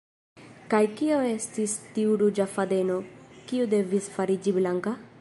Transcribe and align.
Kaj 0.71 0.79
kio 1.01 1.19
estis 1.33 1.75
tiu 1.97 2.17
“ruĝa 2.23 2.49
fadeno” 2.57 2.99
kiu 3.51 3.69
devis 3.75 4.13
fariĝi 4.19 4.61
blanka? 4.61 5.01